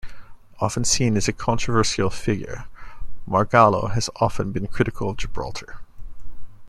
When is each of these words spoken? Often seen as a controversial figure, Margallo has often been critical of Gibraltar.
Often 0.59 0.85
seen 0.85 1.15
as 1.15 1.27
a 1.27 1.31
controversial 1.31 2.09
figure, 2.09 2.65
Margallo 3.29 3.91
has 3.91 4.09
often 4.15 4.51
been 4.51 4.65
critical 4.65 5.11
of 5.11 5.17
Gibraltar. 5.17 5.79